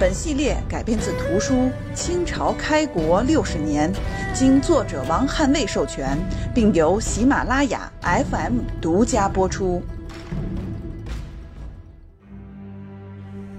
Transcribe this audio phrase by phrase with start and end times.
[0.00, 1.54] 本系列改编自图书
[1.92, 3.92] 《清朝开国六十年》，
[4.32, 6.16] 经作者王汉卫授权，
[6.54, 9.82] 并由喜马拉雅 FM 独家播出。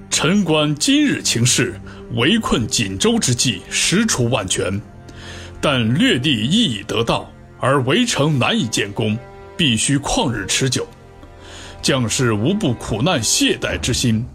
[0.09, 1.77] 臣观今日情势，
[2.13, 4.79] 围困锦州之计实除万全，
[5.59, 9.17] 但略地亦已得到，而围城难以建功，
[9.57, 10.87] 必须旷日持久，
[11.81, 14.25] 将士无不苦难懈怠之心。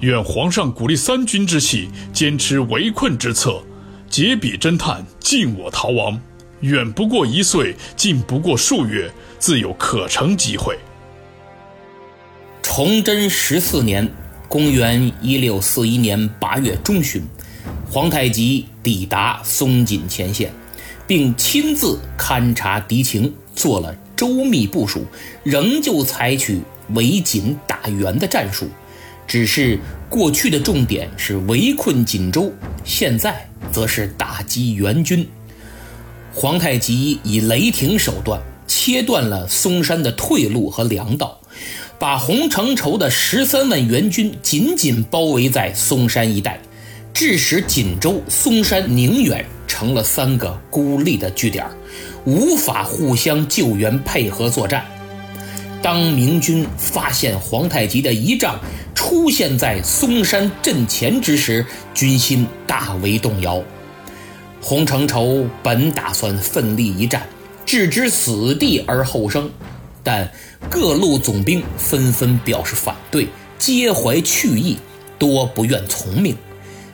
[0.00, 3.62] 愿皇上鼓励三军之气，坚持围困之策，
[4.10, 6.20] 解彼侦探，尽我逃亡。
[6.60, 10.78] 远不过一岁，近不过数月，自有可乘机会。
[12.62, 14.10] 崇祯十四年
[14.48, 17.22] （公元一六四一年八月中旬），
[17.90, 20.52] 皇太极抵达松锦前线，
[21.06, 25.04] 并亲自勘察敌情，做了周密部署，
[25.42, 26.60] 仍旧采取
[26.94, 28.68] 围锦打援的战术。
[29.26, 32.52] 只是过去的重点是围困锦州，
[32.84, 35.28] 现在则是打击援军。
[36.32, 41.40] 皇太极以雷霆手段切断了嵩山的退路和粮道，
[41.98, 46.60] 把洪承畴的十三万援军紧紧包围在嵩山一带，
[47.12, 51.66] 致使锦州、嵩山、宁远成了三个孤立的据点，
[52.24, 54.84] 无法互相救援配合作战。
[55.82, 58.58] 当明军发现皇太极的仪仗
[58.96, 61.64] 出现在嵩山阵前之时，
[61.94, 63.62] 军心大为动摇。
[64.60, 67.24] 洪承畴本打算奋力一战，
[67.66, 69.48] 置之死地而后生，
[70.02, 70.28] 但
[70.70, 74.78] 各路总兵纷纷表示反对，皆怀去意，
[75.18, 76.34] 多不愿从命。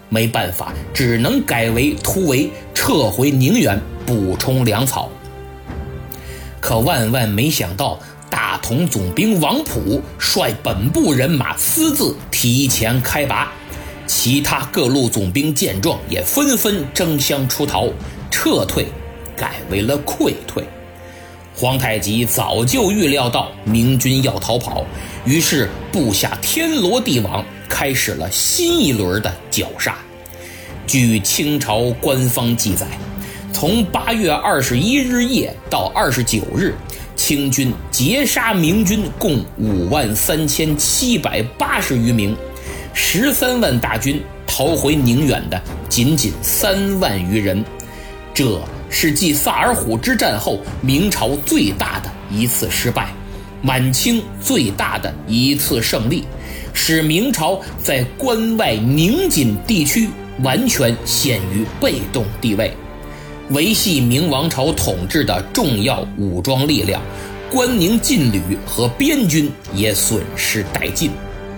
[0.08, 5.08] 没办法，只能改为突围，撤回宁远，补充粮草。
[6.60, 7.98] 可万万没想到。
[8.32, 13.53] 大同总兵王普率本部人马私自提前开拔，
[14.06, 17.91] 其他各路总兵见状也纷纷争相出逃，
[18.31, 18.87] 撤退
[19.37, 20.65] 改为了溃退。
[21.54, 24.82] 皇太极早就预料到明军要逃跑，
[25.26, 29.94] 于是布下天罗地网，开始了新一轮的绞杀。
[30.87, 32.87] 据清朝官方记载，
[33.53, 36.75] 从八月二十一日夜到二十九日。
[37.25, 42.37] 清军截杀明军共五万三千七百八十余名，
[42.93, 47.65] 十三万大军逃回宁远的仅仅三万余人，
[48.34, 53.15] 这是继萨尔浒之战后明朝最大的一次失败，
[53.62, 56.25] 满清最大的一次胜利，
[56.75, 60.09] 使明朝在关外宁锦地区
[60.43, 62.75] 完全陷于被动地位。
[63.52, 67.02] 维系明王朝统治的重要武装力量，
[67.50, 71.10] 关宁劲旅和边军也损失殆尽。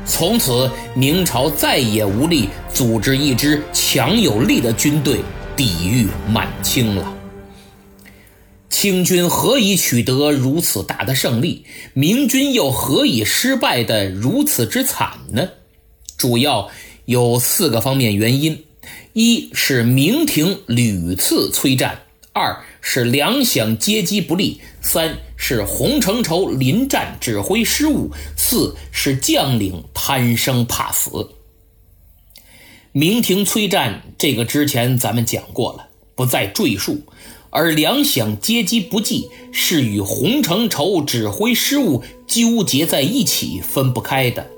[0.05, 5.21] 从此，明朝再也无力组织一支强有力的军队
[5.57, 7.15] 抵御满清了。
[8.69, 11.65] 清军何以取得如此大的胜利？
[11.93, 15.49] 明军又何以失败的如此之惨呢？
[16.17, 16.69] 主要
[17.05, 18.64] 有四个方面原因。
[19.15, 22.01] 一是明廷屡次催战，
[22.33, 31.31] 二是粮饷接机不利，三是洪承畴临战指挥失误，四是将领贪生怕死。
[32.91, 35.87] 明廷催战这个之前咱们讲过了，
[36.17, 37.03] 不再赘述。
[37.51, 44.51] 而粮饷接机不济是与洪承畴指挥失误纠结在一起，分不开的。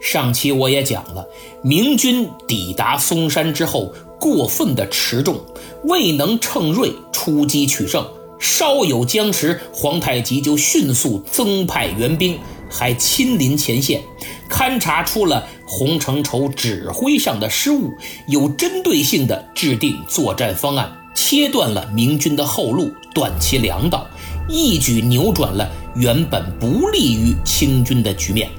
[0.00, 1.26] 上期我也讲了，
[1.62, 5.38] 明军抵达嵩山之后，过分的持重，
[5.84, 8.04] 未能乘锐出击取胜。
[8.38, 12.38] 稍有僵持，皇太极就迅速增派援兵，
[12.70, 14.00] 还亲临前线，
[14.48, 17.92] 勘察出了洪承畴指挥上的失误，
[18.26, 24.06] 有针对性的制定作战方案，切断了明军的后路，断其粮道，
[24.48, 28.50] 一举扭转了原本不利于清军的局面。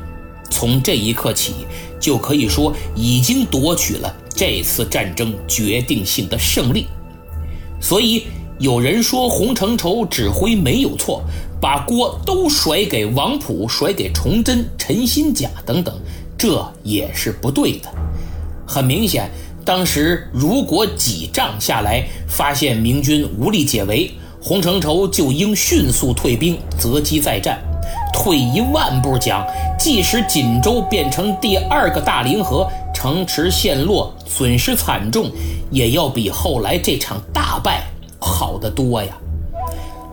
[0.52, 1.66] 从这一刻起，
[2.00, 6.86] 就可以说已经夺取了这次战争决定性的胜利。
[7.80, 8.28] 所以
[8.60, 11.24] 有人说洪承畴指挥没有错，
[11.60, 16.00] 把锅都甩给王普、甩给崇祯、陈新甲等等，
[16.38, 17.90] 这也是不对的。
[18.68, 19.30] 很明显，
[19.66, 27.60] 当时如果几仗下来，发现明军无力解围，洪承畴就应迅速退兵，择机再战。
[28.12, 29.46] 退一万步讲，
[29.80, 35.32] 即使锦州变成第二个大凌河，城池陷落，损失惨重，
[35.70, 37.84] 也要比后来这场大败
[38.20, 39.10] 好得多呀。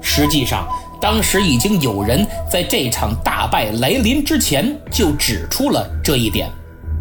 [0.00, 0.66] 实际上，
[1.00, 6.48] 当时已经有人在这场大败来临之前就指出了这一点。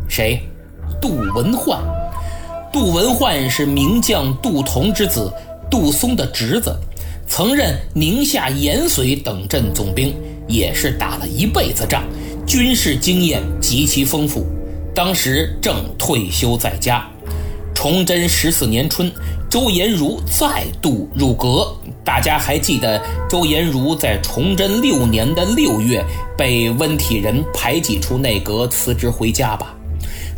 [0.09, 0.41] 谁？
[1.01, 1.79] 杜文焕。
[2.71, 5.31] 杜文焕是名将杜同之子，
[5.69, 6.75] 杜松的侄子，
[7.27, 10.13] 曾任宁夏、延绥等镇总兵，
[10.47, 12.03] 也是打了一辈子仗，
[12.45, 14.45] 军事经验极其丰富。
[14.95, 17.05] 当时正退休在家。
[17.75, 19.11] 崇祯十四年春，
[19.47, 21.71] 周延儒再度入阁。
[22.03, 22.99] 大家还记得
[23.29, 26.03] 周延儒在崇祯六年的六月
[26.35, 29.75] 被温体仁排挤出内阁，辞职回家吧？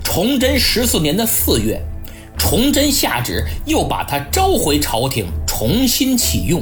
[0.03, 1.81] 崇祯十四年的四月，
[2.38, 6.62] 崇祯下旨又把他召回朝廷，重新启用。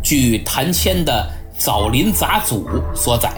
[0.00, 1.28] 据谭谦的
[1.58, 2.64] 《枣林杂俎》
[2.94, 3.32] 所载，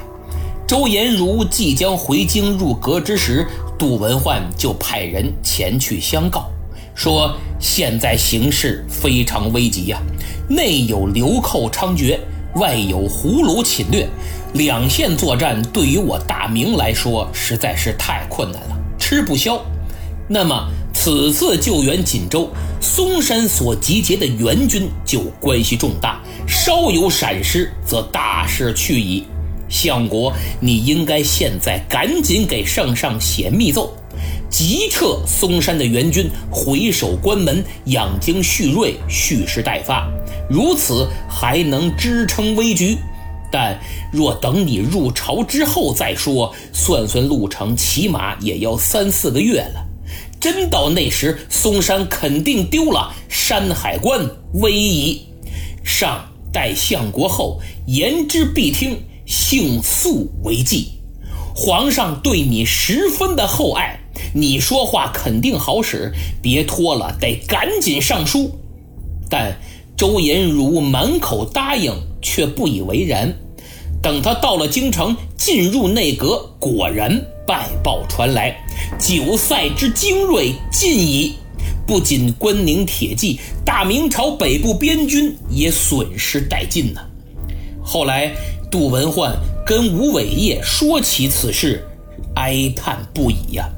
[0.69, 3.47] 周延儒即将回京入阁之时，
[3.79, 6.51] 杜文焕就派人前去相告。
[6.95, 9.99] 说现在形势非常危急呀，
[10.49, 12.19] 内有流寇猖獗，
[12.57, 14.07] 外有胡虏侵略，
[14.53, 19.59] 两线作战对于我大明来说实在是太困难了，吃不消。
[20.29, 20.69] 那么
[21.03, 29.25] 此次救援锦州，嵩山所集结的援军就关系重大，稍有闪失，则大事去矣。
[29.71, 30.31] 相国，
[30.61, 33.97] 你应该现在赶紧给圣上写密奏。
[34.51, 40.07] 急撤嵩山的援军，回守关门，养精蓄锐，蓄势待发。
[40.51, 42.99] 如此还能支撑危局。
[43.51, 43.81] 但
[44.13, 49.87] 若等你入朝之后再说，算算路程，起码也要三四个月了。
[50.41, 55.27] 真到那时，嵩山肯定丢了，山海关危矣。
[55.85, 60.93] 上待相国后言之必听，幸速为计。
[61.55, 64.01] 皇上对你十分的厚爱。
[64.35, 68.59] 你说话肯定好使，别拖了，得赶紧上书。
[69.29, 69.59] 但
[69.97, 73.35] 周延儒满口答应，却不以为然。
[74.03, 78.57] 等他到了京城，进入内阁，果然败报传来：
[78.99, 81.35] 九塞之精锐尽矣。
[81.87, 87.01] 不仅关宁铁骑，大明朝北部边军也损失殆尽呢。
[87.83, 88.33] 后来，
[88.71, 89.37] 杜文焕
[89.67, 91.85] 跟吴伟业说起此事，
[92.37, 93.69] 哀叹不已呀。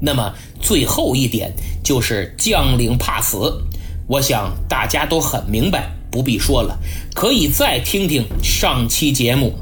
[0.00, 1.52] 那么最后一点
[1.84, 3.62] 就是将领怕死，
[4.08, 6.76] 我想大家都很明白，不必说了，
[7.14, 9.54] 可以再听听上期节目。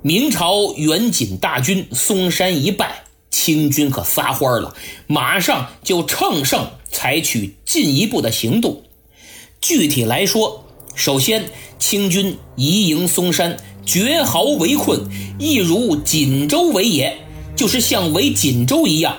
[0.00, 4.74] 明朝援锦大军嵩山一败，清军可撒欢了，
[5.06, 8.82] 马上就乘胜采取进一步的行动。
[9.60, 10.64] 具体来说，
[10.94, 15.08] 首先清军移营嵩山，绝壕围困，
[15.38, 17.18] 一如锦州围也。
[17.56, 19.16] 就是像围锦州一样。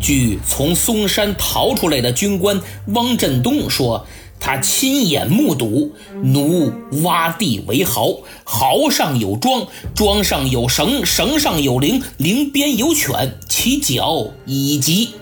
[0.00, 2.62] 据从嵩山逃出来的军官
[2.94, 4.06] 汪振东说，
[4.44, 6.70] 他亲眼目睹奴
[7.02, 15.12] 挖地为壕，壕上有桩，桩上有绳，绳上有铃，铃边有犬，其脚已及。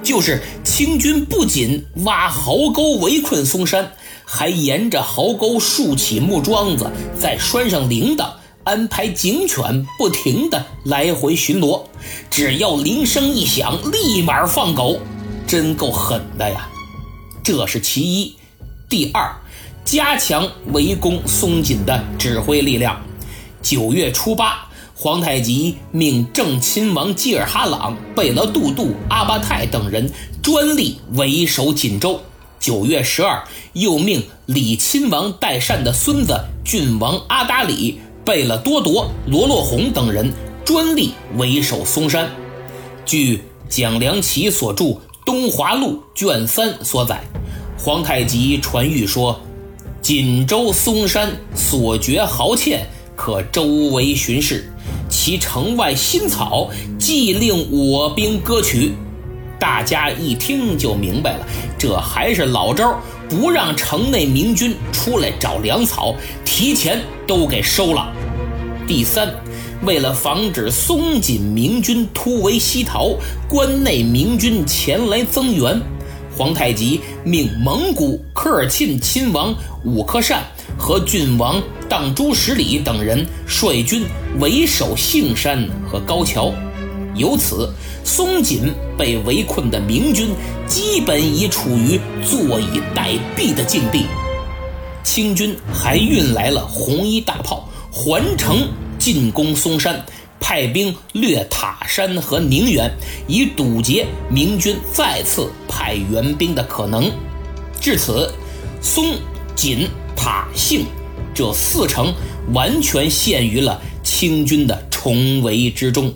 [0.00, 6.88] 就是清军不仅挖壕沟围困嵩山，还沿着壕沟竖起木桩子，
[7.18, 8.30] 再拴上铃铛。
[8.62, 11.82] 安排警犬不停地来回巡逻，
[12.30, 15.00] 只要铃声一响，立马放狗，
[15.48, 16.68] 真够狠的呀！
[17.42, 18.36] 这是其一。
[18.92, 19.34] 第二，
[19.86, 23.00] 加强围攻松锦的指挥力量。
[23.62, 32.20] 九月初八，皇太极命正亲王济尔哈朗、贝勒杜度、阿巴泰等人专力为守锦州。
[32.60, 37.98] 九月十二，又命李亲王代善的孙子郡王阿达里。
[38.26, 40.30] 贝勒多铎、罗洛洪等人
[40.66, 42.30] 专力为守松山。
[43.06, 44.84] 据蒋良奇所著
[45.24, 47.24] 《东华录》卷三所载，
[47.84, 49.40] 皇太极传谕说
[50.00, 52.78] ：“锦州嵩山所掘壕堑，
[53.16, 54.58] 可周围巡视；
[55.10, 58.92] 其城外新草，即令我兵割取。”
[59.58, 61.46] 大家一听就明白了，
[61.76, 63.00] 这还是老招。
[63.28, 68.12] 不让城内明军出来找粮草，提前都给收了。
[68.86, 69.34] 第三，
[69.84, 73.10] 为了防止松锦明军突围西逃，
[73.48, 75.80] 关内明军前来增援，
[76.36, 80.42] 皇太极命蒙古科尔沁亲王五克善
[80.78, 84.04] 和郡王荡珠十里等人率军
[84.40, 86.52] 围守杏山和高桥。
[87.14, 87.70] 由此，
[88.02, 90.30] 松锦被围困的明军
[90.66, 94.06] 基本已处于坐以待毙的境地。
[95.04, 98.66] 清军还运来了红衣大炮，环城
[98.98, 100.02] 进攻嵩山，
[100.42, 102.92] 派兵掠塔山和宁远，
[103.28, 107.10] 以堵截明军再次派援兵的可能。
[107.80, 108.30] 至此，
[108.82, 109.14] 松、
[109.54, 110.84] 锦、塔、杏
[111.32, 112.12] 这四城
[112.52, 116.12] 完全陷于了清军的重围之中。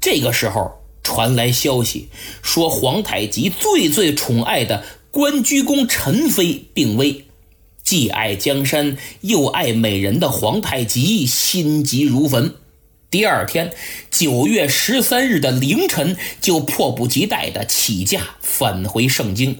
[0.00, 2.08] 这个时候传来消息，
[2.42, 7.24] 说皇太极最最宠爱的关居公陈妃病危。
[7.82, 12.54] 既爱江山又爱美人的皇太极心急如焚。
[13.14, 13.72] 第二天，
[14.10, 19.56] 九月十三日的凌晨，就迫不及待地起驾返回盛京。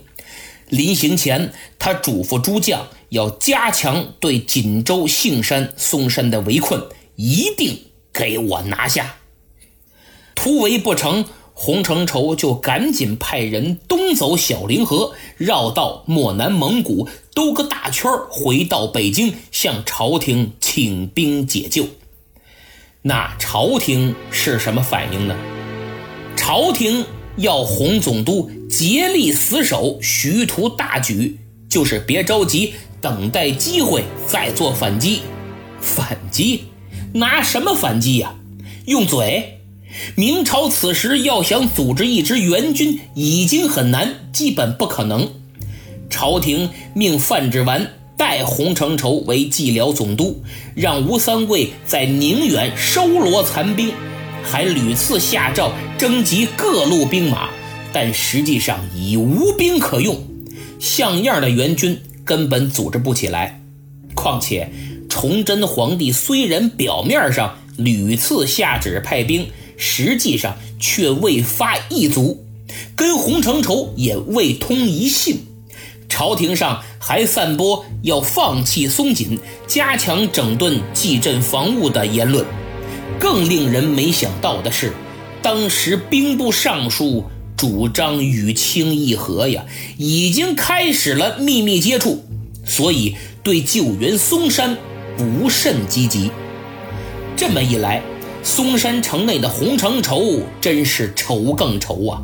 [0.69, 6.83] 临行前，他嘱咐诸将要加强对锦州、杏山、松山的围困，
[7.15, 7.79] 一定
[8.13, 9.19] 给我拿下。
[10.35, 21.87] 突围不成，洪承畴就赶紧派人东走小凌河，绕道漠南蒙古，兜个大圈回到北京，向朝廷请兵解救。
[23.07, 25.37] 那朝廷是什么反应呢？
[26.37, 27.05] 朝廷
[27.37, 35.21] 要洪总督竭力死守，徐图大举，就是别着急，等待机会再做反击。
[35.83, 36.65] 反击？
[37.13, 38.37] 拿什么反击呀？
[38.87, 39.61] 用嘴？
[40.17, 45.31] 明朝此时要想组织一支援军已经很难，基本不可能。
[46.09, 47.87] 朝廷命范志完
[48.27, 50.43] 代洪承畴为蓟辽总督，
[50.75, 53.93] 让吴三桂在宁远收罗残兵，
[54.43, 57.51] 还屡次下诏征集各路兵马，
[57.93, 60.19] 但实际上已无兵可用，
[60.81, 63.61] 像样的援军根本组织不起来。
[64.15, 64.71] 况且
[65.11, 72.43] 崇祯皇帝虽然表面上屡次下旨派兵，实际上却未发一卒，
[72.97, 75.41] 跟洪承畴也未通一信。
[76.15, 82.47] 朝廷上还散播要放弃松锦、加强整顿蓟镇防务的言论。
[83.19, 84.93] 更令人没想到的是，
[85.43, 87.25] 当时兵部尚书
[87.57, 89.65] 主张与清议和呀，
[89.99, 92.25] 已经开始了秘密接触，
[92.65, 94.77] 所以对救援松山
[95.17, 96.31] 不甚积极。
[97.37, 98.01] 这么一来，
[98.45, 100.23] 嵩山城内的洪承畴
[100.61, 102.23] 真是愁更愁啊！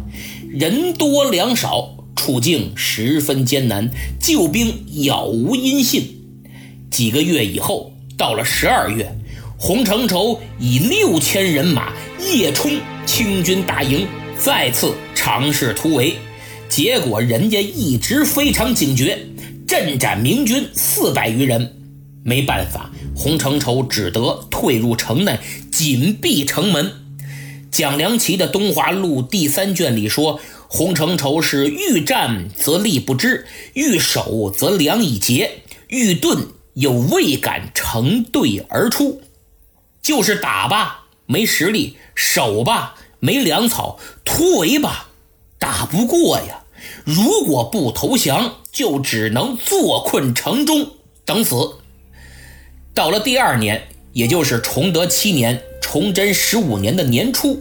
[0.49, 1.91] 人多粮少，
[2.21, 3.89] 处境十分艰难，
[4.21, 6.21] 救兵杳无音信。
[6.91, 9.11] 几个月以后，到了十二月，
[9.57, 11.95] 洪承畴以六千人马
[12.31, 12.73] 夜冲
[13.07, 14.07] 清军大营，
[14.39, 16.17] 再次尝试突围，
[16.69, 19.19] 结果人家一直非常警觉，
[19.67, 21.75] 阵斩明军四百余人。
[22.23, 25.39] 没办法，洪承畴只得退入城内，
[25.73, 26.93] 紧闭城门。
[27.71, 30.39] 蒋良奇的《东华录》第三卷里说，
[30.73, 39.21] 洪承畴是欲战则力不支，欲守则粮已竭，欲遁又未敢成队而出。
[40.01, 45.09] 就是打吧，没实力；守吧，没粮草；突围吧，
[45.59, 46.63] 打不过呀。
[47.03, 50.93] 如果不投降，就只能坐困城中，
[51.25, 51.79] 等死。
[52.95, 57.61] 到了第二年，也就是崇德七年（崇祯十五年）的年初，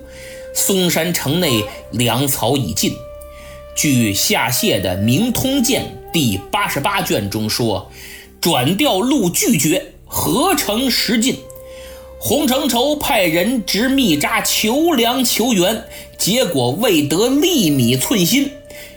[0.53, 2.93] 嵩山城内粮草已尽。
[3.75, 7.89] 据夏谢的《明通鉴》第八十八卷中说
[8.41, 11.37] ：“转调路拒绝，何成食尽？”
[12.21, 15.85] 洪承畴派人执密札求粮求援，
[16.17, 18.51] 结果未得粒米寸心，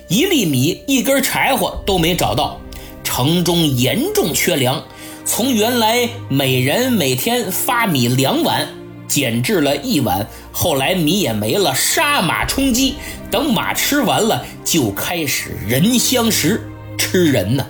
[0.08, 2.60] 一粒米、一根柴火都没找到，
[3.04, 4.82] 城中严重缺粮。
[5.24, 8.68] 从原来每人每天发米两碗，
[9.12, 10.26] 减至了一碗。
[10.50, 12.94] 后来米也没了，杀马充饥。
[13.30, 16.66] 等马吃完了，就开始人相食，
[16.96, 17.66] 吃人呢。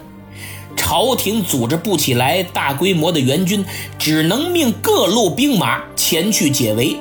[0.77, 3.65] 朝廷组织不起来大规模的援军，
[3.99, 6.97] 只能命各路兵马前去解围。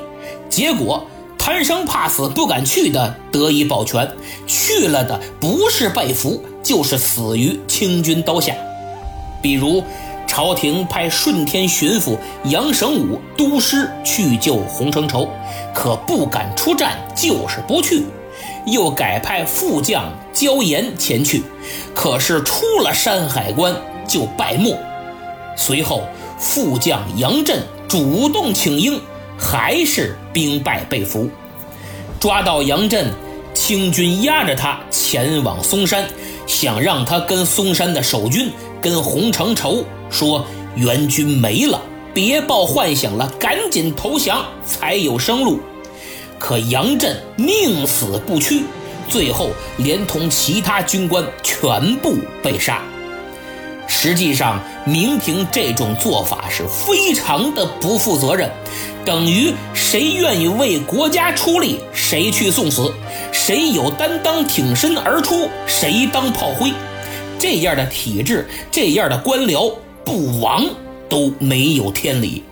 [0.49, 1.05] 结果
[1.37, 4.09] 贪生怕死不敢去的得以保全，
[4.47, 8.55] 去了的不是被俘，就是死于清军刀下。
[9.39, 9.83] 比如。
[10.31, 15.27] 朝廷派顺天巡抚杨省武督师去救洪承畴，
[15.75, 18.05] 可不敢出战，就是不去；
[18.65, 21.43] 又改派副将焦岩前去，
[21.93, 23.75] 可是出了山海关
[24.07, 24.73] 就败没。
[25.57, 26.03] 随后，
[26.39, 29.01] 副将杨震主动请缨，
[29.37, 31.29] 还是兵败被俘。
[32.21, 33.11] 抓到杨震，
[33.53, 36.05] 清军押着他前往嵩山，
[36.47, 38.49] 想让他跟嵩山的守军
[38.81, 39.83] 跟洪承畴。
[40.11, 41.81] 说援军没了，
[42.13, 45.59] 别抱幻想了，赶紧投降才有生路。
[46.37, 48.63] 可杨震宁死不屈，
[49.07, 52.81] 最后连同其他军官全部被杀。
[53.87, 58.49] 实际上，明廷这种做法是非常的不负责任，
[59.05, 62.91] 等于谁愿意为国家出力，谁去送死；
[63.31, 66.71] 谁有担当挺身而出，谁当炮灰。
[67.37, 69.73] 这样的体制，这样的官僚，
[70.11, 70.65] 不亡
[71.07, 72.43] 都没有天理。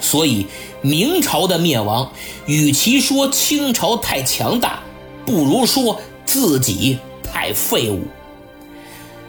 [0.00, 0.46] 所以，
[0.82, 2.10] 明朝的灭亡，
[2.46, 4.80] 与其说清朝太强大，
[5.24, 8.02] 不如说自己太废物。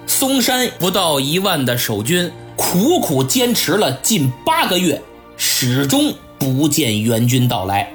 [0.07, 4.99] 嵩山不到一万的守军，苦苦坚持了近八个月，
[5.38, 7.91] 始终不见援军到来。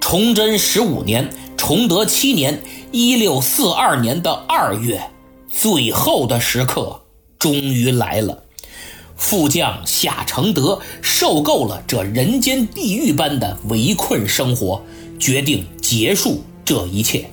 [0.00, 2.62] 崇祯十五年，崇德七年
[2.92, 5.00] （一六四二年的二月），
[5.50, 7.00] 最后的时刻
[7.38, 8.42] 终于来了。
[9.18, 14.82] 副将夏承德受够了这人间地狱般的围困生活，
[15.18, 17.28] 决定结束这一切。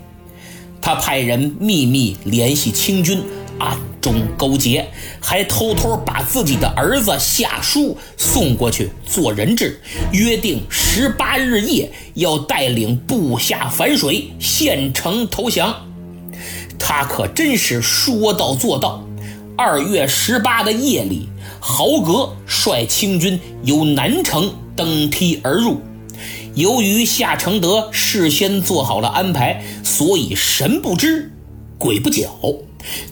[0.81, 3.23] 他派人秘密联系清军。
[3.57, 4.85] 暗中勾结，
[5.21, 9.79] 还偷偷把自己的儿子夏书送过去做人质，
[10.11, 15.73] 约定十八日夜要带领部下反水，献城投降。
[16.77, 19.07] 他可真是说到做到。
[19.57, 21.29] 二月十八的夜里，
[21.67, 25.81] 豪格率清军由南城登梯而入。
[26.53, 31.33] 由于夏承德事先做好了安排，所以神不知
[31.79, 32.29] 鬼不觉。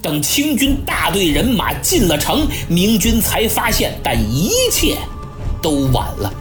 [0.03, 4.97] 等清军大队人马进了城，明军才发现，但一切
[5.59, 6.31] 都晚了。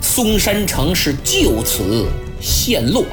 [0.00, 2.06] 嵩山城是就此
[2.40, 3.04] 陷落。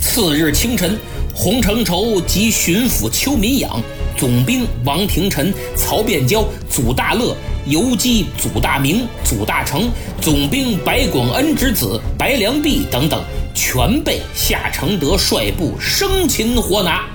[0.00, 0.98] 次日清晨，
[1.32, 3.80] 洪承畴及巡抚邱民养、
[4.16, 7.34] 总兵王廷臣、曹变交、祖大乐、
[7.66, 13.22] 游击祖大明、祖大成、总兵白广恩之子白良弼等等，
[13.54, 17.08] 全被夏承德率部生擒活拿。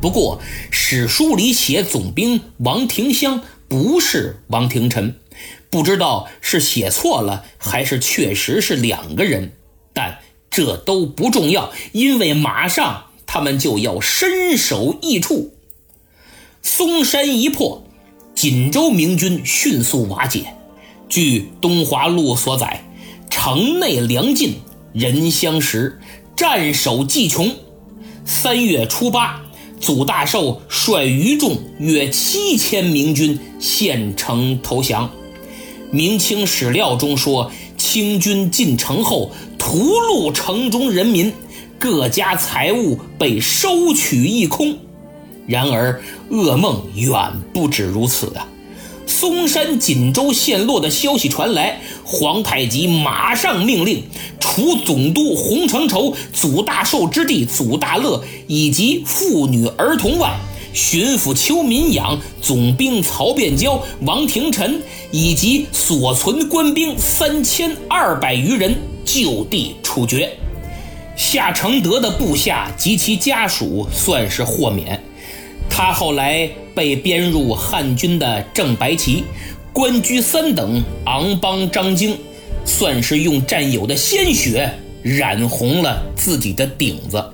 [0.00, 5.16] 不过史书里写总兵王廷香不是王廷臣，
[5.70, 9.52] 不知道是写错了还是确实是两个人，
[9.92, 10.18] 但
[10.50, 15.54] 这都不重要，因为马上他们就要身首异处。
[16.62, 17.82] 嵩山一破，
[18.34, 20.54] 锦州明军迅速瓦解。
[21.08, 22.84] 据《东华录》所载，
[23.30, 24.54] 城内粮尽，
[24.92, 26.00] 人相食，
[26.36, 27.54] 战守既穷。
[28.24, 29.42] 三月初八。
[29.80, 35.08] 祖大寿率余众约七千明军献城投降。
[35.92, 41.32] 明清史料中说，清军进城后屠戮城中人民，
[41.78, 44.76] 各家财物被收取一空。
[45.46, 47.12] 然而噩梦远
[47.52, 48.46] 不止如此啊！
[49.06, 54.04] 嵩山、锦州陷落的消息传来，皇太极马上命令，
[54.38, 60.38] 除总督洪承畴、祖大寿之弟祖大乐以及妇女儿童外，
[60.74, 70.30] 巡抚邱民养、总兵曹变交、王廷臣以及所存官兵三千二百余人就地处决。
[71.16, 75.02] 夏承德的部下及其家属算是豁免。
[75.78, 79.22] 他后来被编入汉军的正白旗，
[79.72, 82.18] 官居三等昂邦张京，
[82.64, 84.68] 算是用战友的鲜血
[85.04, 87.24] 染红了自己的顶子。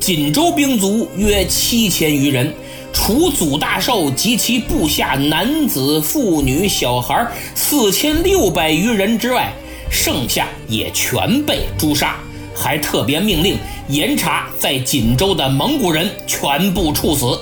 [0.00, 2.50] 锦州兵卒约七千余人，
[2.94, 9.52] 除祖大寿及其部下男子、妇女、小孩四千六百余人之外，
[9.90, 12.16] 剩下也全被诛杀，
[12.54, 17.38] 还特别命令严查在锦州的蒙古人全部处死。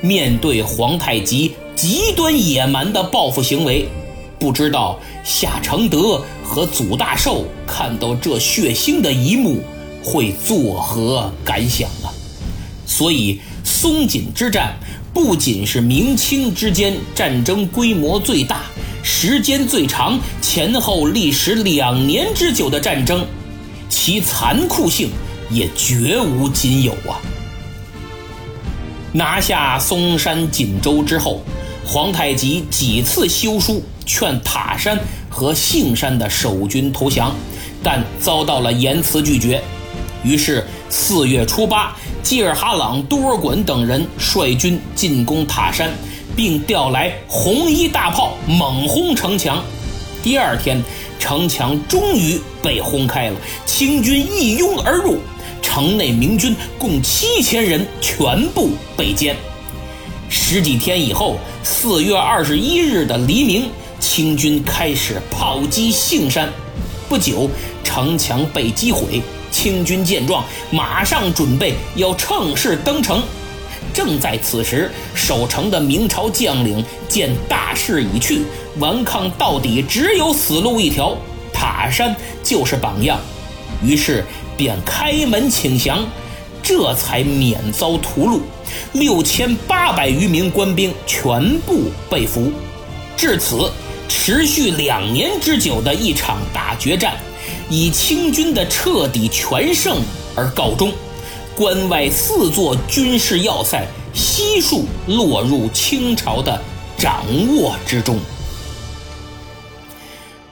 [0.00, 3.88] 面对皇太极极端野蛮的报复行为，
[4.38, 9.60] 不知道夏承德和祖大寿看到这血腥的一幕
[10.02, 12.12] 会作何感想啊？
[12.86, 14.74] 所以松锦之战
[15.12, 18.62] 不仅是明清之间战争规模最大、
[19.02, 23.26] 时间最长、前后历时两年之久的战争，
[23.88, 25.10] 其残酷性
[25.50, 27.20] 也绝无仅有啊！
[29.12, 31.40] 拿下嵩山、锦州之后，
[31.86, 34.98] 皇太极几次修书劝塔山
[35.30, 37.34] 和杏山的守军投降，
[37.82, 39.62] 但遭到了严词拒绝。
[40.22, 45.90] 于是四月初八，济尔哈朗、多尔衮等人率军进攻塔山，
[46.36, 49.62] 并调来红衣大炮猛轰城墙。
[50.22, 50.82] 第二天，
[51.18, 55.18] 城墙终于被轰开了，清军一拥而入。
[55.62, 59.34] 城内明军共七千人全部被歼。
[60.28, 66.48] 十几天以后，四月二十一日的黎明，清军开始炮击杏山。
[67.08, 67.48] 不久，
[67.82, 69.22] 城墙被击毁。
[69.50, 73.22] 清军见状，马上准备要乘势登城。
[73.94, 78.42] 正在此时，守城的明朝将领见大势已去，
[78.78, 81.16] 顽抗到底只有死路一条，
[81.50, 83.18] 塔山就是榜样，
[83.82, 84.24] 于是
[84.56, 86.06] 便开门请降，
[86.62, 88.40] 这才免遭屠戮，
[88.92, 92.52] 六千八百余名官兵全部被俘。
[93.16, 93.70] 至此，
[94.08, 97.14] 持续两年之久的一场大决战。
[97.70, 100.00] 以清军的彻底全胜
[100.34, 100.92] 而告终，
[101.54, 106.60] 关外四座军事要塞悉数落入清朝的
[106.96, 107.24] 掌
[107.56, 108.18] 握之中。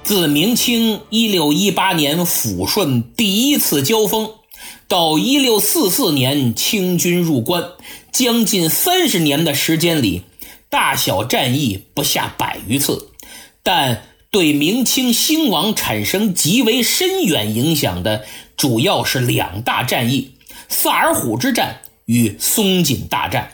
[0.06, 4.30] 自明清一六一八年抚顺第一次交锋，
[4.86, 7.72] 到一六四四年清军入关，
[8.12, 10.22] 将近三十年的时间里，
[10.70, 13.10] 大小战役不下百余次，
[13.64, 14.02] 但。
[14.28, 20.32] 对明清兴亡产生极为深远影响的，主要是两大战役：
[20.68, 23.52] 萨尔浒之战与松锦大战。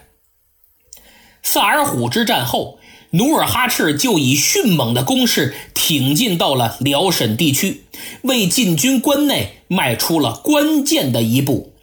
[1.40, 2.80] 萨尔浒之战后，
[3.14, 7.84] 努尔哈赤就以迅猛的攻势挺进到了辽沈地区，
[8.22, 11.74] 为进军关内迈出了关键的一步。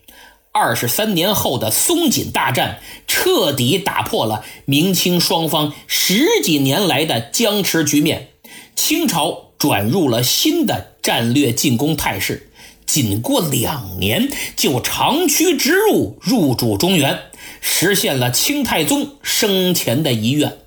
[0.52, 8.30] 二十三年后的松锦大战，彻底打破了明清双方十几年来的僵持局面。
[8.76, 12.50] 清朝转入了新的战略进攻态势，
[12.88, 17.20] 仅过两年就长驱直入，入主中原，
[17.62, 20.58] 实现了清太宗生前的遗愿。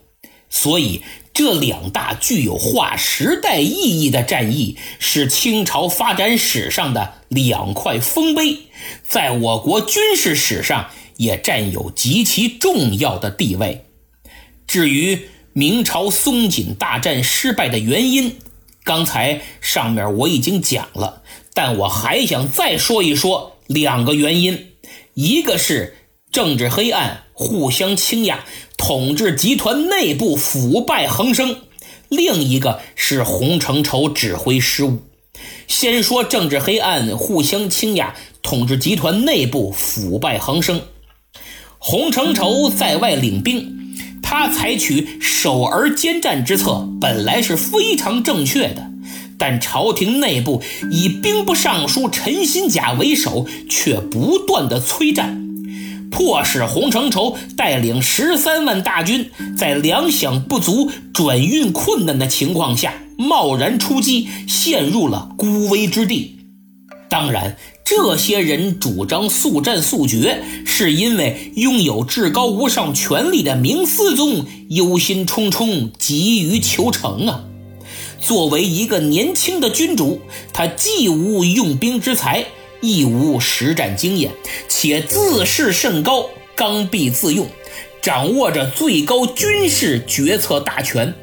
[0.54, 8.58] 所以，这两大具有划时代意义的战役，是清朝发展史上的两块丰碑，
[9.02, 13.86] 在我国军事史上也占有极其重要的地位。
[14.66, 18.36] 至于，明朝松锦大战失败的原因，
[18.84, 21.22] 刚才上面我已经讲了，
[21.54, 24.72] 但我还想再说一说两个原因：
[25.14, 25.96] 一个是
[26.30, 28.40] 政治黑暗、互相倾轧，
[28.84, 31.54] 统治集团内部腐败横生；
[32.08, 34.98] 另一个是洪承畴指挥失误。
[35.68, 40.82] 先说政治黑暗、互相倾轧，统治集团内部腐败横生。
[41.78, 43.78] 洪承畴在外领兵。
[44.20, 48.90] 他采取守而兼战之策，本来是非常正确的，
[49.38, 55.41] 但朝廷内部以兵部尚书陈新甲为首，却不断的催战，
[56.12, 66.36] 迫使洪承畴带领十三万大军，在粮饷不足、转运困难的情况下，贸然出击，陷入了孤危之地。
[67.08, 67.56] 当然。
[67.84, 77.44] 这些人主张速战速决，是因为拥有至高无上权力的明思宗忧心忡忡、急于求成啊！
[78.20, 80.20] 作为一个年轻的君主，
[80.54, 82.46] 他既无用兵之才，
[82.82, 84.30] 亦无实战经验，
[84.68, 87.48] 且自视甚高，刚愎自用，
[88.02, 91.14] 掌握着最高军事决策大权，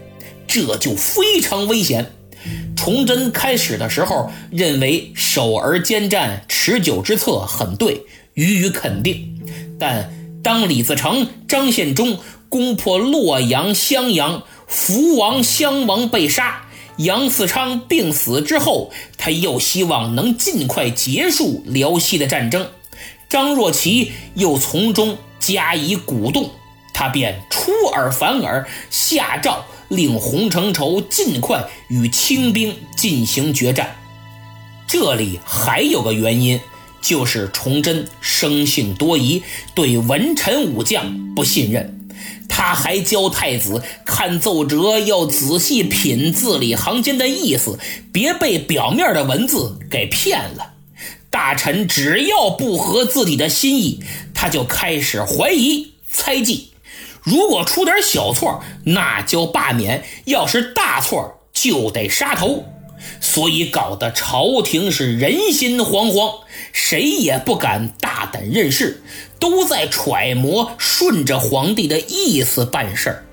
[0.48, 2.14] 这就非常危险。
[2.76, 9.38] 崇祯开始的时候认为守而兼战、持久之策很对，予以肯定。
[9.78, 10.10] 但
[10.42, 12.18] 当李自成、张献忠
[12.48, 16.69] 攻破洛阳、襄阳，福王、襄王被杀，
[17.00, 22.68] 杨嗣昌病死之后，他又希望能尽快结束辽西的战争。
[23.28, 26.50] 张若琪又从中加以鼓动，
[26.94, 29.66] 他便出尔反尔，下诏。
[29.90, 33.96] 令洪承畴尽快与清兵进行决战。
[34.86, 36.62] 这里还有个原因，
[37.02, 39.42] 就是崇祯生性多疑，
[39.74, 41.99] 对文臣武将不信任。
[42.50, 47.80] 他还教太子看奏折要仔细品字里行间的意思，
[48.12, 50.74] 别被表面的文字给骗了。
[51.30, 54.02] 大臣只要不合自己的心意，
[54.34, 56.72] 他就开始怀疑猜忌。
[57.22, 62.66] 如果出点小错，那就罢免；要是大错，就得杀头。
[63.22, 66.40] 所以搞得朝廷是人心惶惶，
[66.74, 69.02] 谁也不敢大胆任事，
[69.40, 73.26] 都在揣摩顺着皇帝的意思办事儿。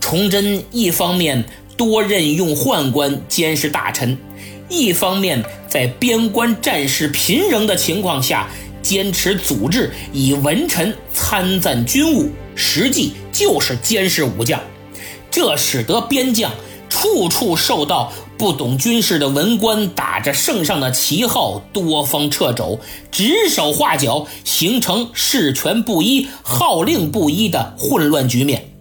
[0.00, 1.44] 崇祯一方面
[1.76, 4.16] 多任用宦官监视大臣，
[4.68, 8.48] 一方面在边关战事频仍的情况下。
[8.82, 14.60] 坚持组织以文臣参赞军务，实际就是监视武将，
[15.30, 16.52] 这使得边将
[16.88, 22.80] 处处受到不懂军事的文官打着圣上的旗号多方掣肘，
[23.12, 28.72] 指手画脚，形成事权不一、号令不一的混乱局面。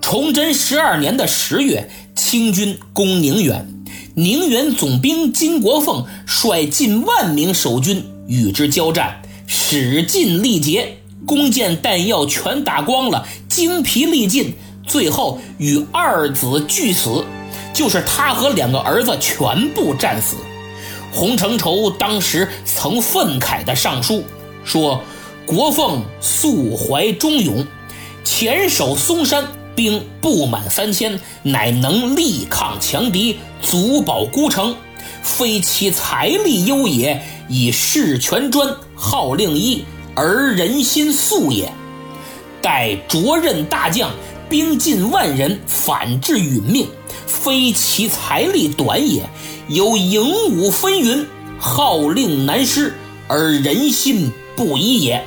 [0.00, 3.68] 崇祯十二年的十月，清军攻宁远。
[4.14, 14.54] 宁远总兵金国凤率近万名守军与之交战，使尽力竭，弓箭弹药全打光了，精疲力尽，
[14.86, 17.24] 最后与二子俱死，
[17.76, 20.36] 就是他和两个儿子全部战死。
[21.12, 24.24] 洪承畴当时曾愤慨地上书
[24.64, 25.02] 说
[25.44, 27.66] ：“国凤素怀忠勇，
[28.24, 34.74] 前守嵩山，兵不满三千，乃能力抗强敌，足保孤城。
[35.22, 39.84] 非其财力优也，以事权专，号令一，
[40.14, 41.70] 而人心素也。
[42.62, 44.10] 待着任大将，
[44.48, 46.88] 兵近万人，反至殒命，
[47.46, 49.30] 非其财力短也。”
[49.70, 51.26] 有营武纷纭，
[51.58, 52.94] 号令难施，
[53.28, 55.24] 而人心不一也。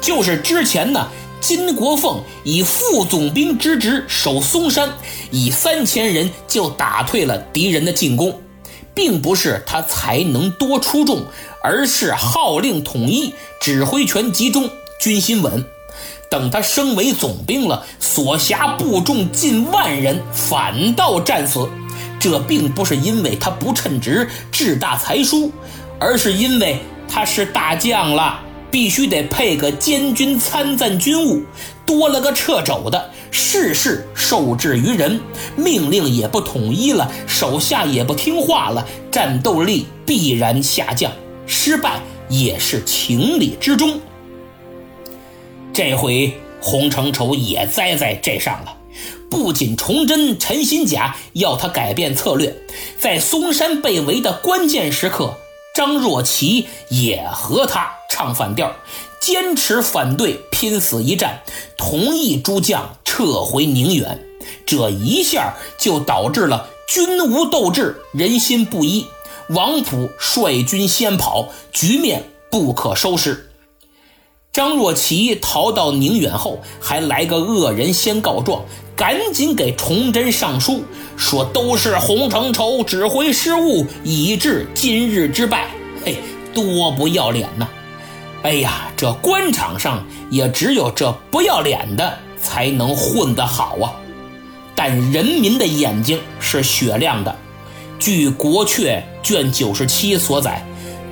[0.00, 1.08] 就是之前呢，
[1.40, 4.90] 金国凤以副总兵之职守嵩山，
[5.30, 8.38] 以三千人就打退了敌人的进攻，
[8.94, 11.24] 并不是他才能多出众，
[11.62, 14.68] 而是号令统一，指挥权集中，
[15.00, 15.64] 军心稳。
[16.30, 21.68] 等他升为总兵了，所辖部众近万人，反倒战死。
[22.18, 25.52] 这并不是因为他不称职、志大才疏，
[26.00, 31.42] 而是因为他是大将了，必须得配个监军参赞军务，
[31.84, 35.20] 多了个掣肘的，事事受制于人，
[35.56, 41.12] 命令也不统一了，手下也不听话了，战斗力必然下降，
[41.46, 44.00] 失败也是情理之中。
[45.76, 48.78] 这回洪承畴也栽在这上了。
[49.28, 52.56] 不仅崇祯、陈新甲要他改变策略，
[52.98, 55.36] 在嵩山被围的关键时刻，
[55.74, 58.74] 张若琪也和他唱反调，
[59.20, 61.42] 坚持反对拼死一战，
[61.76, 64.18] 同意诸将撤回宁远。
[64.64, 69.04] 这一下就导致了军无斗志，人心不一。
[69.50, 73.45] 王普率军先跑，局面不可收拾。
[74.56, 78.64] 张若琪逃到宁远后，还来个恶人先告状。
[78.96, 80.82] 赶紧给崇祯上书，
[81.14, 85.68] 说都是洪承畴指挥失误，以致今日之败。
[86.02, 86.16] 嘿，
[86.54, 87.68] 多不要脸呐！
[88.44, 93.92] 哎呀，这官场上也只有这不要脸的才能混得好啊！
[94.74, 97.36] 但人民的眼睛是雪亮的。
[97.98, 98.86] 据《国阙》
[99.22, 100.66] 卷九十七所载，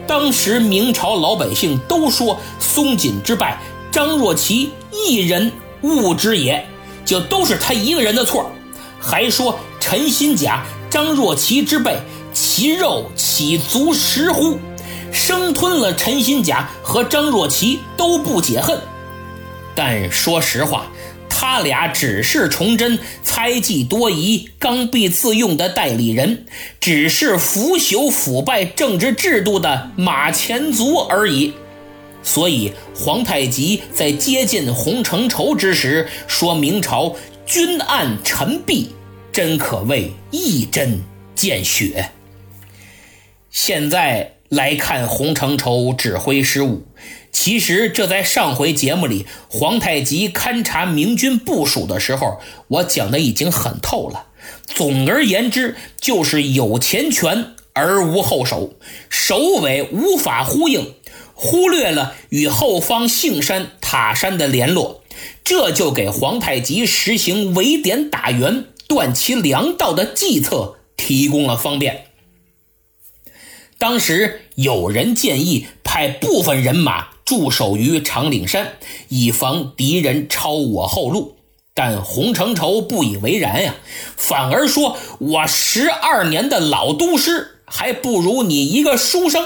[0.07, 3.59] 当时明朝老百姓都说松锦之败，
[3.91, 6.67] 张若琪一人误之也。
[7.05, 8.51] 就都是他一个人的错，
[8.99, 11.99] 还说陈新甲、张若琪之辈，
[12.33, 14.59] 其肉岂足食乎？
[15.13, 18.81] 生吞了陈新甲和张若琪都不解恨。
[19.75, 20.87] 但说实话，
[21.47, 26.47] 他俩只是崇祯猜忌多疑、刚愎自用的代理人，
[26.81, 31.53] 只是腐朽腐败政治制度的马前卒而已。
[32.23, 38.87] 所以，皇太极在接近洪承畴之时，说明朝君案臣毙，
[39.31, 41.03] 真可谓一针
[41.35, 42.09] 见血。
[43.51, 46.87] 现在来看洪承畴指挥失误，
[47.35, 54.29] 其实这在上回节目里，皇太极勘察明军部署的时候，我讲的已经很透了。
[54.65, 58.75] 总而言之，就是有前权而无后手，
[59.11, 60.95] 首尾无法呼应。
[61.35, 65.03] 忽略了与后方杏山、塔山的联络，
[65.43, 72.05] 这就给皇太极实行围点打援、断其粮道的计策提供了方便。
[73.77, 78.75] 当时有人建议派部分人马驻守于长岭山，
[79.09, 81.37] 以防敌人抄我后路，
[81.73, 83.75] 但洪承畴不以为然呀，
[84.17, 89.45] 反而说：“我十二年的老都师，还不如你一个书生。”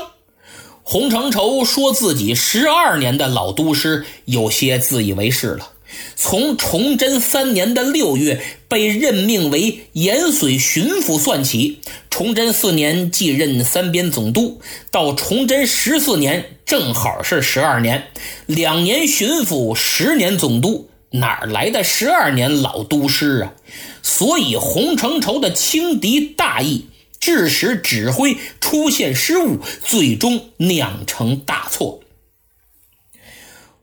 [0.82, 5.68] 洪承畴说自己十二年的老都师有些自以为是了。
[6.16, 18.08] 从崇祯三年的六月被任命为延绥巡抚算起，崇祯四年继任三边总督，到崇祯十四年正好是十二年，
[18.46, 23.54] 两年巡抚，十年总督，哪来的十二年老都师啊？
[24.02, 26.86] 所以洪承畴的轻敌大意。
[27.20, 32.00] 致使指挥出现失误，最终酿成大错。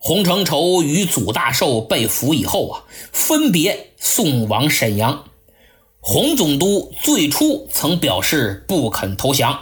[0.07, 5.23] 洪承畴与祖大寿被俘以后啊，分别送往沈阳。
[5.99, 9.61] 洪总督最初曾表示不肯投降，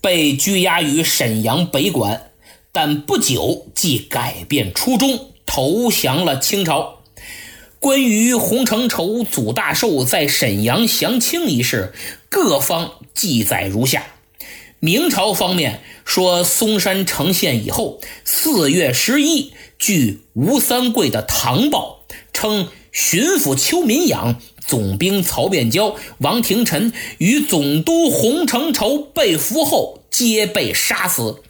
[0.00, 2.30] 被拘押于沈阳北馆，
[2.72, 7.02] 但不久即改变初衷，投降了清朝。
[7.78, 11.92] 关于洪承畴、祖大寿在沈阳降清一事，
[12.30, 14.06] 各方记载如下：
[14.80, 31.42] 明朝方面说，嵩山城陷以后，四月十一，据吴三桂的唐报称，巡抚邱民养、总兵曹变娇、王廷臣与总督洪承畴被俘后，皆被杀死，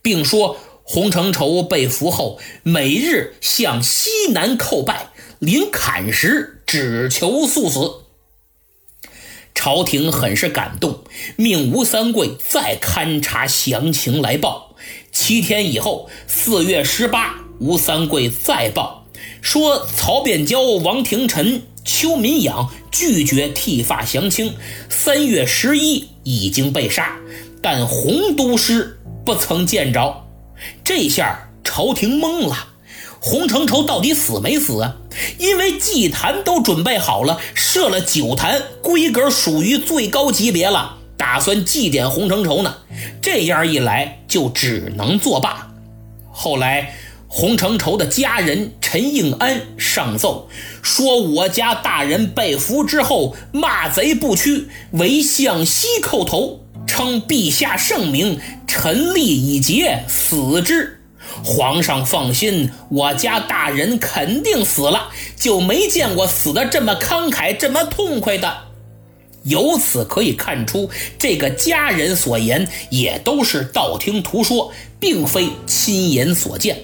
[0.00, 7.96] 并说洪承畴被俘后，每日向西南叩拜，临砍时只求速死。
[9.54, 11.04] 朝廷很是感动，
[11.36, 14.74] 命吴三桂再勘察详情来报。
[15.12, 19.06] 七天以后，四月十八，吴三桂再报
[19.40, 24.54] 说，曹变交、王廷臣、邱民养拒绝剃发降清。
[24.88, 27.16] 三月十一已经被杀，
[27.62, 30.24] 但洪都师不曾见着。
[30.82, 32.68] 这下朝廷懵了。
[33.20, 34.96] 洪承畴到底死没死啊？
[35.38, 42.74] 因为祭坛都准备好了，设了九坛，规格属于最高级别了，打算祭奠洪承畴呢。
[43.22, 45.72] 这样一来，就只能作罢。
[46.30, 46.94] 后来，
[47.36, 50.48] 洪承畴的家人陈应安上奏
[50.82, 61.00] 说：“我家大人被俘之后，骂贼不屈，唯向西叩头，称陛下圣明，臣立已节，死之。”
[61.42, 68.58] 皇上放心，我家大人肯定死了，就没见过死的这么慷慨、这么痛快的。
[69.42, 76.78] 由此可以看出，这个家人所言也都是道听途说，并非亲眼所见。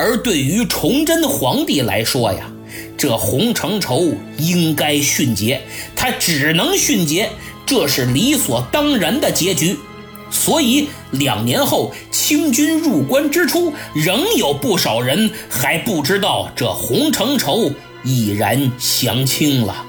[0.00, 2.50] 而对于崇祯皇帝来说呀，
[2.96, 5.60] 这洪承畴应该殉节，
[5.94, 7.28] 他只能殉节，
[7.66, 9.76] 这是理所当然的结局。
[10.30, 17.70] 所以两年后，清军入关之初，仍有不少人还不知道这洪承畴
[18.02, 19.84] 已然降清了。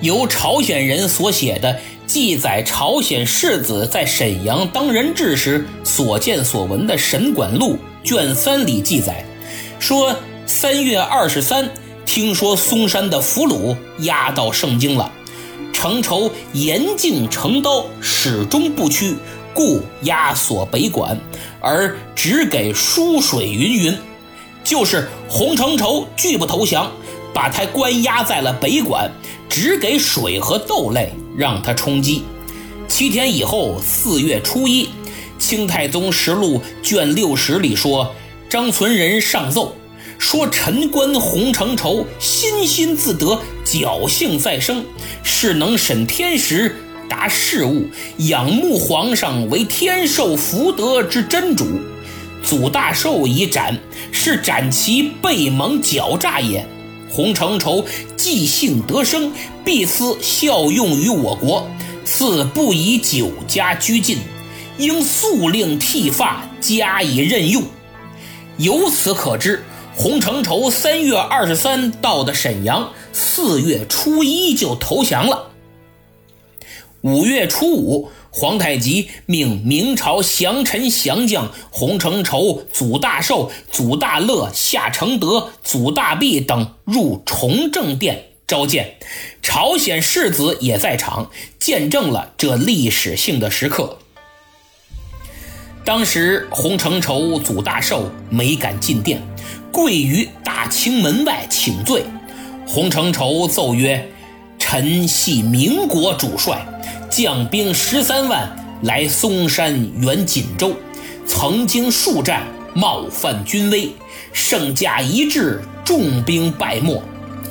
[0.00, 7.76] 由朝鲜人所写的记载朝鲜世子在沈阳当人质时所见所闻的《神管录》
[8.08, 9.24] 卷三里记载，
[9.80, 10.16] 说
[10.46, 11.68] 三月二十三，
[12.04, 15.10] 听说嵩山的俘虏押到盛京了。
[15.72, 19.16] 承畴严禁成刀，始终不屈，
[19.52, 21.18] 故押锁北馆，
[21.60, 23.98] 而只给输水云云。
[24.62, 26.90] 就是洪承畴拒不投降，
[27.34, 29.10] 把他关押在了北馆，
[29.48, 32.24] 只给水和豆类，让他充饥。
[32.88, 34.84] 七天以后，四月初一，
[35.38, 38.14] 《清太宗实录》卷六十里说，
[38.48, 39.74] 张存仁上奏。
[40.18, 44.84] 说臣观洪承畴心心自得，侥幸再生，
[45.22, 46.74] 是能审天时，
[47.06, 47.86] 达事物，
[48.18, 51.66] 仰慕皇上为天授福德之真主。
[52.42, 53.78] 祖大寿已斩，
[54.10, 56.66] 是斩其背蒙狡诈也。
[57.08, 57.84] 洪承畴
[58.16, 59.32] 既幸得生，
[59.64, 61.68] 必思效用于我国，
[62.04, 64.18] 自不以久家拘禁，
[64.78, 67.62] 应速令剃发，加以任用。
[68.58, 69.64] 由此可知。
[69.98, 75.50] 洪承畴三月二十三到的沈阳，四月初一就投降了。
[77.00, 88.96] 五月初五，皇太极命明朝降臣降将洪承畴、祖大寿、祖大乐、夏承德、祖大弼等入崇政殿召见，
[89.40, 93.96] 朝鲜世子也在场，见证了这历史性的时刻。
[95.82, 99.22] 当时洪承畴、祖大寿没敢进殿。
[99.72, 102.02] 跪于大清门外请罪，
[102.66, 104.10] 洪承畴奏曰
[104.58, 106.66] ：“臣系民国主帅，
[107.16, 108.46] 将兵十三万
[108.82, 110.74] 来嵩山援锦州，
[111.26, 112.42] 曾经数战，
[112.74, 113.90] 冒犯军威，
[114.34, 117.02] 圣驾一致，重兵败没。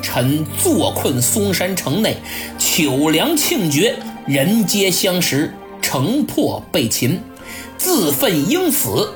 [0.03, 2.15] 臣坐困嵩山城内，
[2.59, 3.97] 糗粮庆绝，
[4.27, 5.51] 人皆相识，
[5.81, 7.19] 城破被擒，
[7.75, 9.11] 自奋应死。”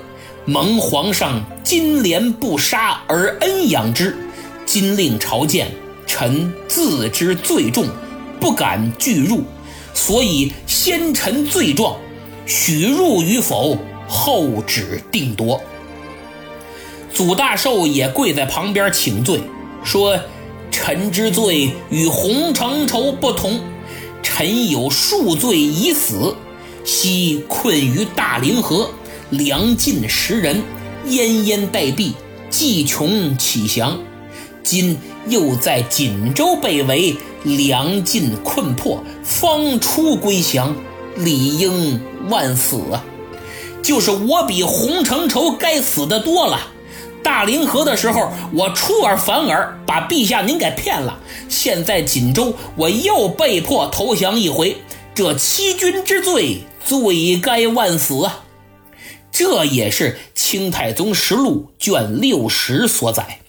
[0.45, 4.17] 蒙皇上金莲不杀而恩养之，
[4.65, 5.67] 今令朝见，
[6.07, 7.85] 臣自知罪重，
[8.39, 9.43] 不敢拒入，
[9.99, 11.97] 所以先陈罪状，
[12.45, 13.77] 许入与否，
[14.07, 15.61] 后旨定夺。
[17.13, 19.41] 祖大寿也跪在旁边请罪，
[19.83, 20.17] 说
[20.71, 23.59] ：“臣之罪与洪承畴不同，
[24.23, 26.33] 臣有数罪已死，
[26.85, 28.89] 昔困于大凌河。”
[29.31, 30.63] 粮尽食人，
[31.07, 32.13] 奄奄待毙，
[32.49, 33.99] 计穷岂降？
[34.63, 34.97] 今
[35.27, 40.75] 又在锦州被围，粮尽困迫，方出归降，
[41.15, 43.05] 理应万死啊！
[43.83, 46.59] 就是我比洪承畴该死的多了，
[47.21, 51.19] 大凌河的时候，我出尔反尔，把陛下您给骗了。
[51.47, 54.77] 现在锦州，我又被迫投降一回，
[55.13, 58.43] 这欺君之罪，罪该万死啊！
[59.31, 63.39] 这也是《清太宗实录》卷六十所载。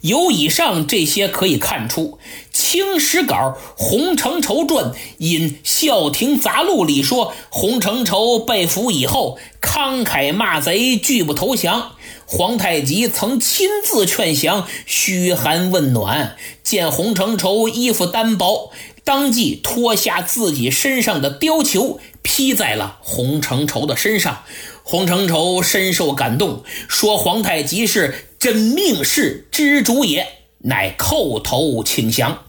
[0.00, 2.18] 由以上这些可以看出，
[2.60, 3.34] 《清史稿·
[3.74, 11.92] 洪承畴传》引《孝亭杂录》里说，洪承畴被俘以后，慷慨骂贼，拒不投降。
[12.26, 18.70] 皇太极曾亲自劝降，嘘寒问暖，见洪承畴衣服单薄，
[19.04, 24.42] 当即脱下自己身上的貂裘，披在了洪承畴的身上。
[24.82, 30.26] 洪承畴深受感动，说：“皇太极是。”真命世之主也，
[30.60, 32.44] 乃叩头请降。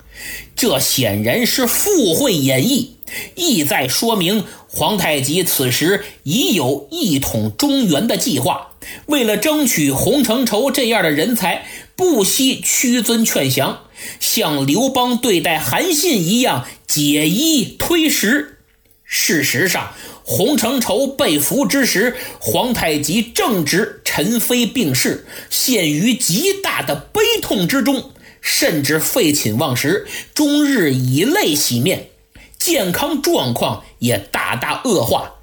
[0.55, 2.89] 这显然是附会演绎，
[3.35, 8.69] 意在说明皇太极此时已有一统中原的计划。
[9.05, 11.65] 为了争取洪承畴这样的人才，
[11.95, 13.81] 不惜屈尊劝降，
[14.19, 18.57] 像刘邦对待韩信一样解衣推食。
[19.03, 19.93] 事实上，
[20.23, 28.11] 洪承畴被俘之时，皇太极正值陈妃病逝，陷于极大的悲痛之中，
[28.41, 32.09] 甚至废寝忘食，终日以泪洗面，
[32.59, 35.35] 健康状况也大大恶化。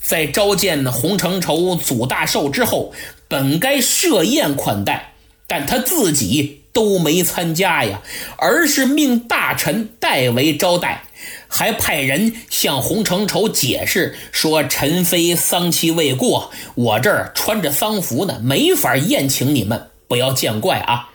[0.00, 2.92] 在召见洪承畴、祖大寿之后，
[3.26, 5.14] 本该设宴款待，
[5.46, 8.02] 但他自己都没参加呀，
[8.36, 11.04] 而是命大臣代为招待。
[11.46, 21.10] 还派人向洪承畴解释说：“陈妃丧期未过，我这儿穿着丧服呢，没法宴请你们，不要见怪啊。”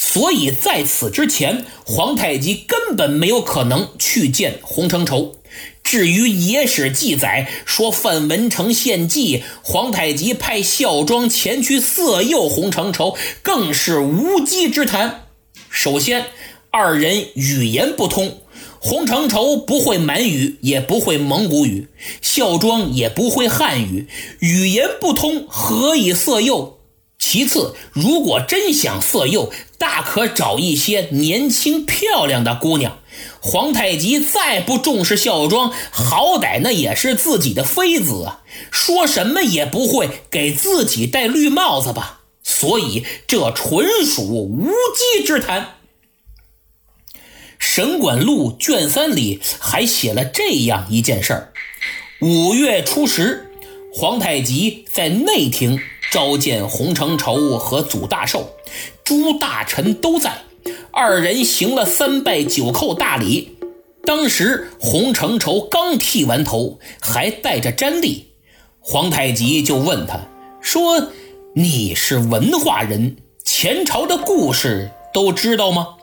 [0.00, 5.36] 所以在此之前，皇太极根本没有可能去见洪承畴。
[5.82, 15.24] 至于野史记载说范文成献计，皇太极派孝庄前去色诱洪承畴，更是无稽之谈。
[15.68, 16.26] 首先，
[16.70, 18.38] 二人语言不通。
[18.80, 21.88] 洪承畴不会满语，也不会蒙古语；
[22.22, 24.06] 孝庄也不会汉语，
[24.38, 26.78] 语言不通，何以色诱？
[27.18, 32.98] 其次，如果真想色诱，大可找一些年轻漂亮的姑娘。
[33.40, 42.20] 皇太极再不重视孝庄，好歹那也是自己的妃子啊，说什么也不会给自己戴绿帽子吧？
[42.42, 44.70] 所以，这纯属无
[45.16, 45.62] 稽之谈。
[47.58, 51.52] 《神管录》卷三里还写了这样一件事儿：
[52.20, 53.50] 五月初十，
[53.92, 58.54] 皇太极在内廷召见洪承畴和祖大寿，
[59.08, 60.42] 诸大臣都在，
[60.92, 63.56] 二人行了三拜九叩大礼。
[64.04, 68.26] 当时洪承畴刚剃完头，还带着毡笠，
[68.80, 70.28] 皇太极就问他
[70.60, 71.10] 说
[71.56, 75.96] ：“你是文化人，前朝的故事都知道吗？”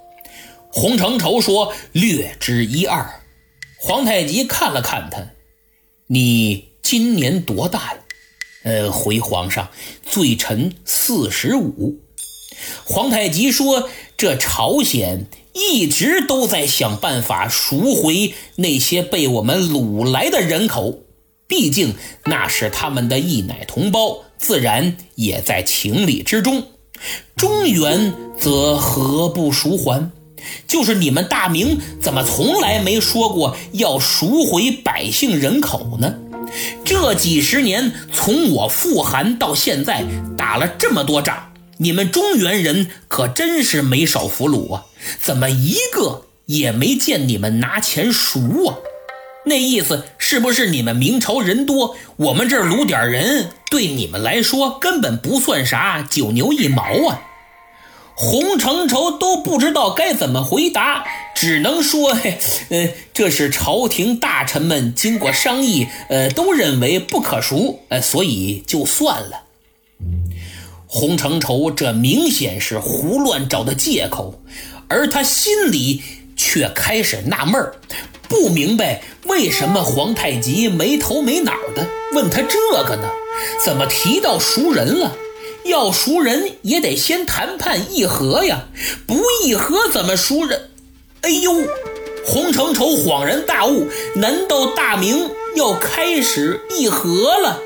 [0.73, 3.21] 洪承畴说：“略知一二。”
[3.77, 5.23] 皇太极看了看他
[6.09, 7.99] ：“你今年多大了
[8.65, 9.69] ？”“呃，回皇上，
[10.03, 11.99] 罪臣四十五。”
[12.83, 20.99] 皇太极说：“这朝鲜一直都在想办法赎回那些被我们掳来的人口，
[21.47, 21.95] 毕竟
[22.25, 26.63] 那是他们的一奶同胞，自然也在情理之中。
[27.35, 30.11] 中原则何不赎还？”
[30.67, 36.13] 就是你们大明怎么从来没说过要赎回百姓人口呢？
[36.85, 40.03] 这几十年从我复韩到现在
[40.37, 44.85] 打了这么多仗，你们中原人可真是没少俘虏啊！
[45.21, 48.77] 怎么一个也没见你们拿钱赎啊？
[49.45, 57.21] 那意思是不是你们明朝人多，我们这儿掳点人对你们来说根本不算啥，九牛一毛啊？
[58.15, 61.05] 洪承畴都不知道该怎么回答，
[61.35, 62.17] 只能说
[62.69, 69.43] ：“呃，这是朝廷大臣们经过商议，呃，都认为不可赎，呃，所以就算了。”
[70.97, 74.41] 洪承畴这明显是胡乱找的借口，
[74.87, 76.01] 而他心里
[76.37, 77.75] 却开始纳闷儿，
[78.29, 83.09] 不明白为什么皇太极没头没脑的问他这个呢？
[83.61, 85.17] 怎么提到赎人了？
[85.65, 88.63] 要赎人也得先谈判议和呀，
[89.05, 90.69] 不议和怎么赎人？
[91.23, 91.51] 哎呦，
[92.25, 97.59] 洪承畴恍然大悟，难道大明要开始议和了？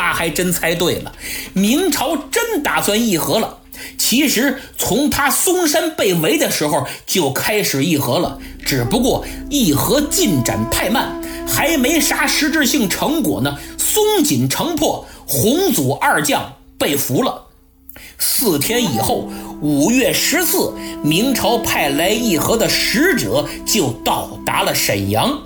[0.00, 1.12] 他还真猜对了，
[1.52, 3.58] 明朝真打算议和了。
[3.98, 13.58] 其实从他嵩山被围的时候就开始议和了，只不过议和进展太慢，还没啥实质性成果呢。
[13.76, 16.50] 松锦城破，洪祖二将。
[16.78, 17.42] 被俘了。
[18.16, 19.28] 四天以后，
[19.60, 20.72] 五月十四，
[21.04, 25.38] 明朝派来议和的使者就到达了沈阳。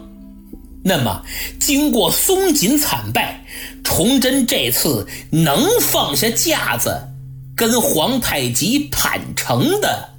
[0.84, 1.22] 那么，
[1.58, 3.43] 经过松锦惨败，
[3.82, 7.08] 崇祯这次能放下架子，
[7.56, 10.10] 跟皇太极坦诚的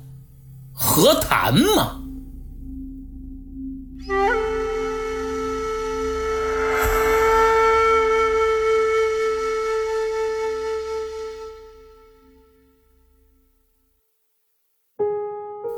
[0.71, 2.01] 和谈吗？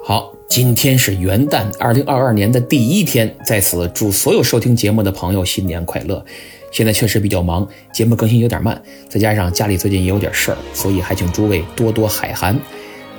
[0.04, 6.26] 好，今天是元旦，二零二二年的第一天，在此祝所有收听节目的朋友新年快乐。
[6.72, 12.60] 现在确实比较忙，节目更新有点慢，再加上家里最近也有点事儿，所以还请诸位多多海涵。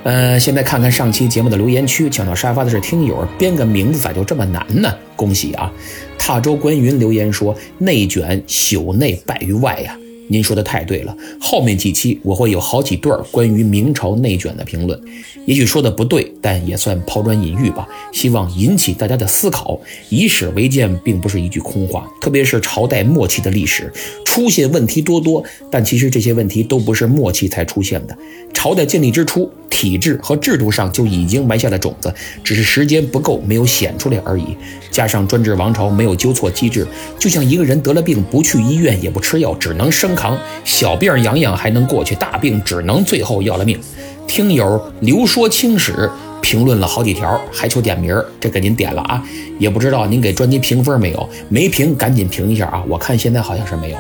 [0.05, 4.95] 呃，现在看看上期节目的留言区，抢到沙发的是听友，编个名字咋就这么难呢？
[5.17, 5.73] 恭喜啊！
[6.17, 9.97] 踏舟观云留言说：“内卷，朽内败于外呀。”
[10.29, 15.01] 您说的太对了，后面几期我会有好几段关于明朝内卷的评论，
[15.47, 19.81] 也许说的不对，但也算抛砖引玉吧，希望引起大家的思考。
[20.11, 23.93] 以史为鉴，并不是一句空话，特别是朝代末期的历史，
[24.29, 28.15] 出现问题多多，但其实这些问题都不是末期才出现的。
[28.53, 32.13] 朝代建立之初，体制和制度上就已经埋下了种子，
[32.45, 34.45] 只是时间不够，没有显出来而已。
[34.91, 36.87] 加上专制王朝没有纠错机制，
[37.19, 43.81] 就像一个人得了病，不去医院也不吃药，只能生扛，小病养养还能过去，大病只能最后要了命。
[44.27, 46.09] 听友刘说清史
[46.43, 49.25] 评论了好几条，还求点名，这给您点了啊，
[49.59, 51.29] 也不知道您给专辑评分没有？
[51.49, 53.97] 没评赶紧评一下啊，我看现在好像是没有。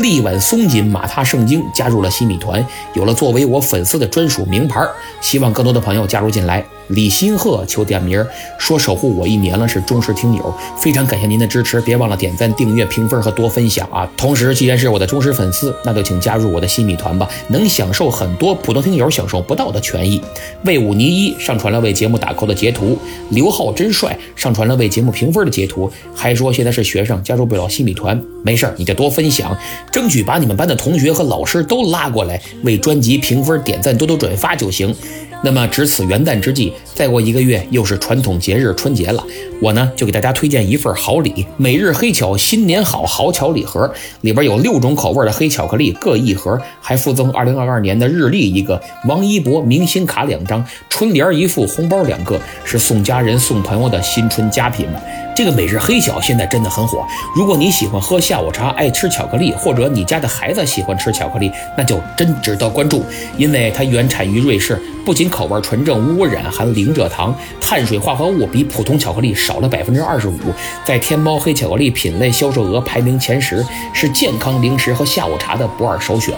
[0.00, 4.80] 力挽松紧，马踏圣经，加入了新米团，有了作为我粉丝的专属名牌，
[5.20, 6.64] 希望更多的朋友加入进来。
[6.88, 8.24] 李新鹤求点名，
[8.58, 14.10] 说守护我一年了，是忠实听友，非常感谢您的支持，别忘了点赞、订阅、评分和多分享啊！
[14.16, 20.18] 同时，既然是我的忠实粉丝，那就请加入我的新米团吧，能享受很多普通听友享受不到的权益。
[20.64, 29.54] 魏武尼一上传了为节目打 call 的截图，刘浩真帅上传了为节目评分的截图，还说现在是学生，加入不了新米团，没事儿你就多分享，
[29.90, 34.94] 争取把你们班的同学和老师都拉过来为专辑评分、点赞、多多转发就行。
[35.40, 39.24] 那么，值此元旦之际，再过一个月又是传统节日春节了。
[39.62, 43.88] 我呢，就给大家推荐一份好礼——每日黑巧新年好好巧礼盒，
[44.22, 54.88] 里边有六种口味的黑巧克力各一盒，还附赠2022年的日历一个、王一博明星卡两张、春联一副、红包两个，是送家人、送朋友的新春佳品。
[55.36, 57.06] 这个每日黑巧现在真的很火。
[57.36, 63.04] 如果你喜欢喝下午茶，爱吃巧克力，或者你家的孩子喜欢吃巧克力，那就真值得关注，
[63.36, 70.38] 因为它原产于瑞士，不仅口味纯正无污染，含零蔗糖，碳水化合物比普通巧克力少了百分之二十五，
[70.84, 76.34] 在天猫黑巧克力品类销售额排名前十，是健康零食和下午茶的不二首选。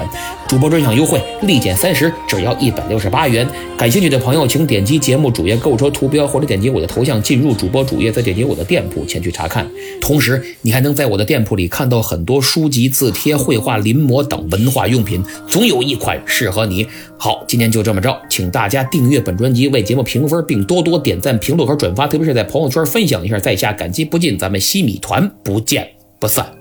[0.46, 3.48] 主播专享优惠，立减三十，只要一百六十八元。
[3.78, 8.80] 感兴趣的朋友，请点击节目主页购车图标，或者点击我的头像进入主播主页，再点击我的店。
[8.90, 9.70] 铺前去查看，
[10.00, 16.86] 同时你还能在我的店铺里看到很多书籍、字帖、绘画、临摹等文化用品，总有一款适合你。
[17.18, 24.38] 好，今天就这么着，请大家订阅本专辑，为节目评分，并多多点赞、评论和转发，特别是在朋友圈分享一下，在下感激不尽。
[24.38, 26.59] 咱们西米团不见不散。